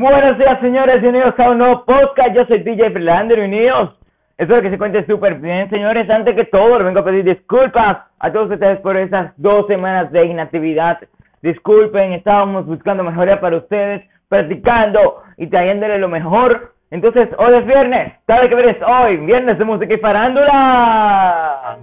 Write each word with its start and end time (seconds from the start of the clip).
Buenos 0.00 0.38
días, 0.38 0.60
señores, 0.60 1.02
bienvenidos 1.02 1.36
a 1.40 1.50
un 1.50 1.58
nuevo 1.58 1.84
podcast. 1.84 2.32
Yo 2.32 2.44
soy 2.46 2.60
DJ 2.60 2.92
Freelander, 2.92 3.36
bienvenidos. 3.36 3.98
Espero 4.36 4.62
que 4.62 4.70
se 4.70 4.78
cuente 4.78 5.04
súper 5.06 5.34
bien, 5.40 5.68
señores. 5.70 6.08
Antes 6.08 6.36
que 6.36 6.44
todo, 6.44 6.78
les 6.78 6.86
vengo 6.86 7.00
a 7.00 7.04
pedir 7.04 7.24
disculpas 7.24 7.98
a 8.20 8.32
todos 8.32 8.48
ustedes 8.48 8.78
por 8.78 8.96
esas 8.96 9.32
dos 9.38 9.66
semanas 9.66 10.12
de 10.12 10.24
inactividad. 10.24 11.00
Disculpen, 11.42 12.12
estábamos 12.12 12.64
buscando 12.66 13.02
mejoría 13.02 13.40
para 13.40 13.56
ustedes, 13.56 14.08
practicando 14.28 15.24
y 15.36 15.48
trayéndole 15.48 15.98
lo 15.98 16.06
mejor. 16.06 16.74
Entonces, 16.92 17.28
hoy 17.36 17.56
es 17.56 17.66
viernes. 17.66 18.12
¿Sabe 18.24 18.48
qué 18.48 18.54
viernes 18.54 18.76
hoy? 18.86 19.16
Viernes 19.16 19.58
de 19.58 19.64
música 19.64 19.94
y 19.94 19.98
farándula. 19.98 21.76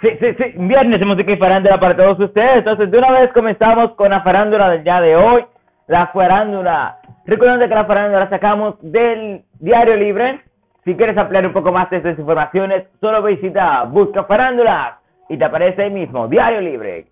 Sí, 0.00 0.08
sí, 0.18 0.34
sí, 0.38 0.44
viernes 0.56 0.98
de 0.98 1.04
música 1.04 1.30
y 1.30 1.36
farándula 1.36 1.78
para 1.78 1.94
todos 1.94 2.18
ustedes. 2.18 2.56
Entonces, 2.56 2.90
de 2.90 2.96
una 2.96 3.10
vez 3.10 3.30
comenzamos 3.34 3.92
con 3.96 4.08
la 4.08 4.22
farándula 4.22 4.70
del 4.70 4.82
día 4.82 5.02
de 5.02 5.14
hoy. 5.14 5.44
La 5.86 6.08
farándula. 6.08 6.98
Recuerden 7.26 7.68
que 7.68 7.74
la 7.74 7.84
farándula 7.84 8.20
la 8.20 8.30
sacamos 8.30 8.74
del 8.80 9.42
Diario 9.60 9.96
Libre. 9.96 10.40
Si 10.84 10.96
quieres 10.96 11.16
ampliar 11.16 11.46
un 11.46 11.52
poco 11.52 11.72
más 11.72 11.90
de 11.90 11.98
estas 11.98 12.18
informaciones, 12.18 12.84
solo 13.00 13.22
visita 13.22 13.84
Busca 13.84 14.24
Farándula 14.24 14.98
y 15.28 15.36
te 15.36 15.44
aparece 15.44 15.82
ahí 15.82 15.90
mismo, 15.90 16.28
Diario 16.28 16.60
Libre. 16.60 17.06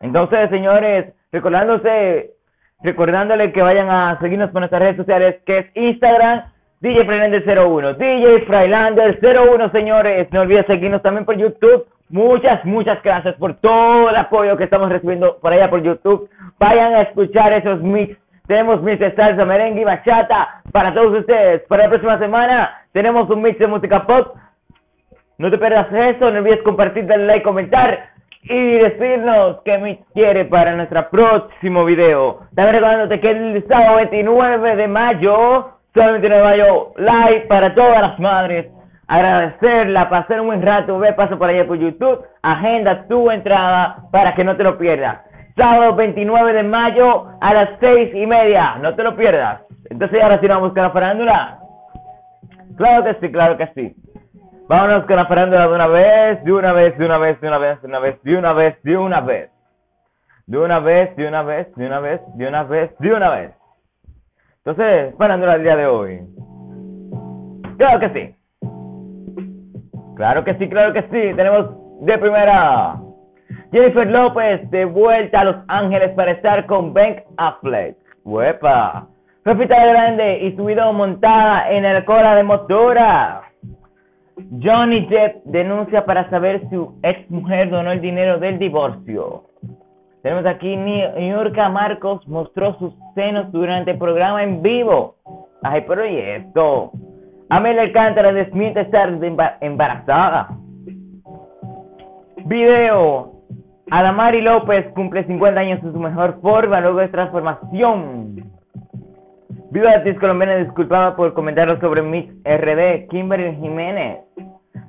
Entonces, 0.00 0.48
señores, 0.50 1.12
recordándose, 1.32 2.30
recordándole 2.82 3.52
que 3.52 3.62
vayan 3.62 3.90
a 3.90 4.18
seguirnos 4.20 4.50
por 4.50 4.60
nuestras 4.60 4.82
redes 4.82 4.96
sociales, 4.96 5.36
que 5.44 5.58
es 5.58 5.66
Instagram, 5.76 6.44
DJ 6.80 7.06
Freilander01, 7.06 7.96
DJ 7.96 8.46
Freilander01, 8.46 9.72
señores. 9.72 10.28
No 10.32 10.42
olvides 10.42 10.66
seguirnos 10.66 11.02
también 11.02 11.24
por 11.24 11.36
YouTube. 11.36 11.86
Muchas, 12.10 12.64
muchas 12.64 13.02
gracias 13.02 13.34
por 13.36 13.54
todo 13.60 14.08
el 14.08 14.16
apoyo 14.16 14.56
que 14.56 14.64
estamos 14.64 14.88
recibiendo 14.88 15.36
por 15.40 15.52
allá 15.52 15.68
por 15.68 15.82
YouTube. 15.82 16.30
Vayan 16.58 16.94
a 16.94 17.02
escuchar 17.02 17.52
esos 17.52 17.82
mix. 17.82 18.16
Tenemos 18.46 18.82
mix 18.82 18.98
de 18.98 19.44
merengue 19.44 19.82
y 19.82 19.84
bachata 19.84 20.62
para 20.72 20.94
todos 20.94 21.20
ustedes. 21.20 21.62
Para 21.68 21.84
la 21.84 21.88
próxima 21.90 22.18
semana 22.18 22.82
tenemos 22.92 23.28
un 23.28 23.42
mix 23.42 23.58
de 23.58 23.66
música 23.66 24.06
pop. 24.06 24.36
No 25.36 25.50
te 25.50 25.58
pierdas 25.58 25.92
eso, 25.92 26.30
no 26.30 26.38
olvides 26.38 26.62
compartir, 26.62 27.06
darle 27.06 27.26
like, 27.26 27.42
comentar 27.42 28.08
y 28.42 28.78
decirnos 28.78 29.58
qué 29.66 29.76
mix 29.76 30.02
quiere 30.14 30.46
para 30.46 30.74
nuestro 30.74 31.10
próximo 31.10 31.84
video. 31.84 32.40
También 32.54 32.76
recordándote 32.76 33.20
que 33.20 33.30
el 33.30 33.68
sábado 33.68 33.96
29 33.96 34.76
de 34.76 34.88
mayo, 34.88 35.74
sábado 35.92 36.12
29 36.12 36.36
de 36.38 36.42
mayo, 36.42 36.92
live 36.96 37.40
para 37.48 37.74
todas 37.74 38.00
las 38.00 38.18
madres 38.18 38.77
agradecerla, 39.08 40.10
pasar 40.10 40.40
un 40.40 40.48
buen 40.48 40.62
rato, 40.62 40.98
ve, 40.98 41.14
paso 41.14 41.38
por 41.38 41.48
allá 41.48 41.66
por 41.66 41.78
YouTube, 41.78 42.24
agenda 42.42 43.06
tu 43.08 43.30
entrada 43.30 44.04
para 44.12 44.34
que 44.34 44.44
no 44.44 44.56
te 44.56 44.62
lo 44.62 44.78
pierdas. 44.78 45.22
Sábado 45.56 45.96
29 45.96 46.52
de 46.52 46.62
mayo 46.62 47.26
a 47.40 47.54
las 47.54 47.70
seis 47.80 48.14
y 48.14 48.26
media, 48.26 48.76
no 48.76 48.94
te 48.94 49.02
lo 49.02 49.16
pierdas. 49.16 49.62
Entonces 49.90 50.22
ahora 50.22 50.38
sí 50.38 50.46
vamos 50.46 50.62
a 50.62 50.66
buscar 50.66 50.84
la 50.84 50.90
farándula. 50.90 51.58
Claro 52.76 53.02
que 53.04 53.14
sí, 53.14 53.32
claro 53.32 53.56
que 53.56 53.66
sí. 53.74 53.96
Vámonos 54.68 55.06
con 55.06 55.16
la 55.16 55.26
farándula 55.26 55.66
de 55.66 55.74
una 55.74 55.86
vez, 55.86 56.44
de 56.44 56.52
una 56.52 56.72
vez, 56.72 56.98
de 56.98 57.04
una 57.06 57.18
vez, 57.18 57.40
de 57.40 57.48
una 57.48 57.58
vez, 57.58 57.82
de 57.82 57.88
una 57.88 57.98
vez, 57.98 58.22
de 58.22 58.36
una 58.36 58.52
vez, 58.52 58.82
de 58.82 58.96
una 58.96 59.20
vez. 59.20 59.50
De 60.46 60.58
una 60.58 60.78
vez, 60.78 61.16
de 61.16 61.26
una 61.26 61.42
vez, 61.42 61.74
de 61.74 61.86
una 61.86 62.00
vez, 62.00 62.20
de 62.36 62.46
una 62.46 62.62
vez, 62.64 62.98
de 62.98 63.12
una 63.12 63.30
vez. 63.30 63.54
Entonces, 64.64 65.14
farándula 65.16 65.54
del 65.54 65.62
día 65.62 65.76
de 65.76 65.86
hoy. 65.86 66.20
Claro 67.78 68.00
que 68.00 68.10
sí. 68.10 68.37
Claro 70.18 70.42
que 70.42 70.54
sí, 70.54 70.68
claro 70.68 70.92
que 70.92 71.02
sí. 71.02 71.36
Tenemos 71.36 71.70
de 72.00 72.18
primera. 72.18 72.96
Jennifer 73.70 74.10
López 74.10 74.68
de 74.68 74.84
vuelta 74.84 75.40
a 75.40 75.44
Los 75.44 75.56
Ángeles 75.68 76.10
para 76.16 76.32
estar 76.32 76.66
con 76.66 76.92
Ben 76.92 77.22
Affleck. 77.36 77.96
¡Huepa! 78.24 79.06
Pepita 79.44 79.76
Grande 79.86 80.40
y 80.40 80.56
su 80.56 80.64
video 80.64 80.92
montada 80.92 81.70
en 81.70 81.84
el 81.84 82.04
cola 82.04 82.34
de 82.34 82.42
motora. 82.42 83.42
Johnny 84.60 85.06
Depp 85.06 85.44
denuncia 85.44 86.04
para 86.04 86.28
saber 86.30 86.62
si 86.62 86.70
su 86.70 86.98
ex 87.04 87.30
mujer 87.30 87.70
donó 87.70 87.92
el 87.92 88.00
dinero 88.00 88.40
del 88.40 88.58
divorcio. 88.58 89.44
Tenemos 90.24 90.46
aquí 90.46 90.76
Niurka 90.76 91.68
Marcos 91.68 92.26
mostró 92.26 92.74
sus 92.80 92.92
senos 93.14 93.52
durante 93.52 93.92
el 93.92 93.98
programa 93.98 94.42
en 94.42 94.62
vivo. 94.62 95.14
Ay, 95.62 95.84
pero 95.86 96.04
¿y 96.04 96.18
esto? 96.18 96.90
Amelia 97.50 97.82
Alcántara 97.82 98.32
desmiente 98.32 98.80
estar 98.82 99.10
embarazada. 99.60 100.48
Video. 102.44 103.32
Adamari 103.90 104.42
López 104.42 104.86
cumple 104.94 105.24
50 105.24 105.58
años 105.58 105.80
en 105.82 105.92
su 105.92 105.98
mejor 105.98 106.40
forma 106.42 106.80
luego 106.80 106.98
de 106.98 107.08
transformación. 107.08 108.52
Viva 109.70 109.90
artista 109.92 110.20
colombiana 110.20 110.56
disculpada 110.56 111.16
por 111.16 111.32
comentarios 111.32 111.80
sobre 111.80 112.02
Miss 112.02 112.26
RD, 112.44 113.08
Kimberly 113.08 113.56
Jiménez. 113.56 114.20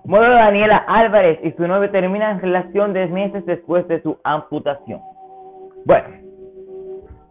Modelo 0.03 0.35
Daniela 0.35 0.83
Álvarez 0.87 1.39
y 1.43 1.51
su 1.51 1.65
novio 1.65 1.89
terminan 1.91 2.41
relación 2.41 2.93
10 2.93 3.11
meses 3.11 3.45
después 3.45 3.87
de 3.87 4.01
su 4.01 4.17
amputación. 4.23 4.99
Bueno, 5.85 6.09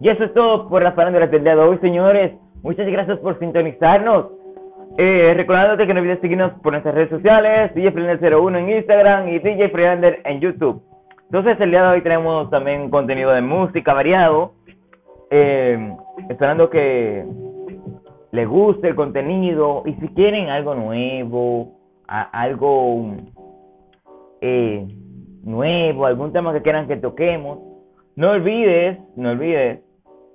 y 0.01 0.09
eso 0.09 0.25
es 0.25 0.33
todo 0.33 0.69
por 0.69 0.83
las 0.83 0.95
palabras 0.95 1.31
del 1.31 1.43
día 1.45 1.55
de 1.57 1.63
hoy, 1.63 1.79
señores. 1.79 2.33
Muchas 2.63 2.87
gracias 2.87 3.19
por 3.19 3.39
sintonizarnos. 3.39 4.38
Eh, 4.97 5.35
recordándote 5.37 5.87
que 5.87 5.95
no 5.95 6.01
olvides 6.01 6.21
seguirnos 6.21 6.53
por 6.61 6.73
nuestras 6.73 6.95
redes 6.95 7.11
sociales, 7.11 7.75
DJ 7.75 7.93
01 7.93 8.59
en 8.59 8.71
Instagram 8.71 9.29
y 9.29 9.39
DJ 9.39 9.69
Freelander 9.69 10.21
en 10.25 10.41
YouTube. 10.41 10.83
Entonces 11.25 11.61
el 11.61 11.71
día 11.71 11.83
de 11.83 11.89
hoy 11.89 12.03
tenemos 12.03 12.51
también 12.51 12.91
contenido 12.91 13.31
de 13.33 13.43
música 13.43 13.93
variado, 13.93 14.55
eh, 15.31 15.95
esperando 16.29 16.71
que 16.71 17.25
les 18.33 18.49
guste 18.49 18.89
el 18.89 18.95
contenido 18.95 19.83
y 19.85 19.93
si 19.95 20.09
quieren 20.09 20.49
algo 20.49 20.75
nuevo, 20.75 21.79
algo 22.07 23.15
eh, 24.41 24.87
nuevo, 25.45 26.07
algún 26.07 26.33
tema 26.33 26.53
que 26.53 26.63
quieran 26.63 26.89
que 26.89 26.97
toquemos, 26.97 27.59
no 28.17 28.31
olvides, 28.31 28.99
no 29.17 29.31
olvides 29.31 29.81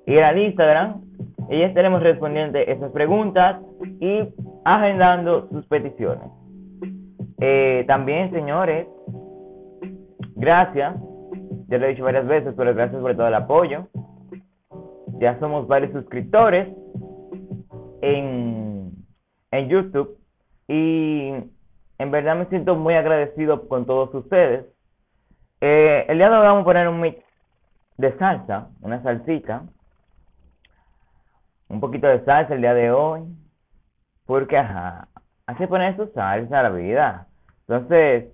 ir 0.06 0.24
al 0.24 0.38
Instagram 0.38 1.02
y 1.50 1.60
ya 1.60 1.66
estaremos 1.66 2.02
respondiendo 2.02 2.60
esas 2.60 2.92
preguntas 2.92 3.62
y 4.00 4.34
agendando 4.66 5.48
sus 5.50 5.66
peticiones. 5.68 6.30
Eh, 7.40 7.84
también, 7.88 8.32
señores, 8.32 8.88
gracias, 10.36 10.96
ya 11.68 11.78
lo 11.78 11.86
he 11.86 11.90
dicho 11.90 12.04
varias 12.04 12.28
veces, 12.28 12.54
pero 12.56 12.74
gracias 12.74 13.02
por 13.02 13.16
todo 13.16 13.28
el 13.28 13.34
apoyo. 13.34 13.88
Ya 15.20 15.40
somos 15.40 15.68
varios 15.68 15.92
suscriptores 15.92 16.68
en, 18.02 18.92
en 19.52 19.70
YouTube 19.70 20.18
y 20.68 21.34
en 21.98 22.12
verdad 22.12 22.36
me 22.36 22.46
siento 22.46 22.76
muy 22.76 22.96
agradecido 22.96 23.68
con 23.68 23.86
todos 23.86 24.14
ustedes. 24.14 24.66
Eh, 25.62 26.06
el 26.10 26.18
día 26.18 26.30
de 26.30 26.36
hoy 26.36 26.46
vamos 26.46 26.62
a 26.62 26.66
poner 26.66 26.88
un 26.88 27.00
mix 27.00 27.24
de 27.98 28.18
salsa, 28.18 28.70
una 28.82 29.02
salsita 29.04 29.64
un 31.74 31.80
poquito 31.80 32.08
de 32.08 32.24
salsa 32.24 32.54
el 32.54 32.62
día 32.62 32.74
de 32.74 32.92
hoy. 32.92 33.22
Porque, 34.26 34.58
ajá, 34.58 35.08
hay 35.48 35.56
que 35.56 35.68
poner 35.68 35.96
su 35.98 36.08
salsa 36.14 36.60
a 36.60 36.64
la 36.64 36.70
vida. 36.70 37.28
Entonces, 37.68 38.32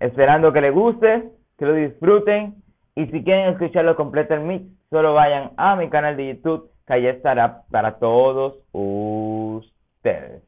esperando 0.00 0.52
que 0.52 0.60
les 0.60 0.74
guste, 0.74 1.30
que 1.56 1.64
lo 1.64 1.74
disfruten. 1.74 2.56
Y 2.94 3.06
si 3.06 3.22
quieren 3.22 3.50
escucharlo 3.50 3.94
completo 3.96 4.34
el 4.34 4.40
mix, 4.40 4.66
solo 4.90 5.14
vayan 5.14 5.52
a 5.56 5.76
mi 5.76 5.88
canal 5.88 6.16
de 6.16 6.34
YouTube, 6.34 6.70
que 6.86 6.94
ahí 6.94 7.06
estará 7.06 7.62
para 7.70 7.98
todos 7.98 8.56
ustedes. 8.72 10.42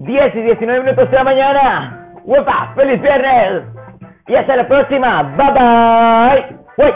10 0.00 0.34
y 0.34 0.42
19 0.42 0.80
minutos 0.82 1.10
de 1.10 1.16
la 1.16 1.24
mañana. 1.24 2.14
¡Uepa! 2.24 2.72
¡Feliz 2.74 3.00
viernes! 3.00 3.69
Y 4.30 4.36
hasta 4.36 4.56
la 4.56 4.68
próxima. 4.68 5.24
Bye 5.36 5.52
bye. 5.52 6.58
Wait. 6.78 6.94